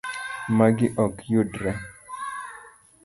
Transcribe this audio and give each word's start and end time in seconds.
Magi 0.57 0.87
ok 1.05 1.15
yudre. 1.31 1.71